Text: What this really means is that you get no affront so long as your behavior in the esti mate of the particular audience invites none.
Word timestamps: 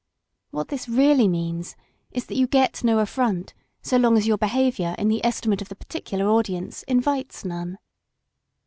What 0.49 0.69
this 0.69 0.89
really 0.89 1.27
means 1.27 1.75
is 2.09 2.25
that 2.25 2.35
you 2.35 2.47
get 2.47 2.83
no 2.83 2.97
affront 2.97 3.53
so 3.83 3.97
long 3.97 4.17
as 4.17 4.25
your 4.25 4.39
behavior 4.39 4.95
in 4.97 5.09
the 5.09 5.23
esti 5.23 5.47
mate 5.47 5.61
of 5.61 5.69
the 5.69 5.75
particular 5.75 6.25
audience 6.27 6.81
invites 6.87 7.45
none. 7.45 7.77